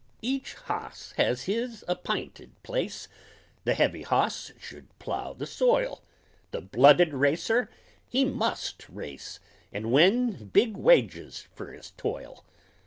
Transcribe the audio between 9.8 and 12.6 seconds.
win big wages fer his toil.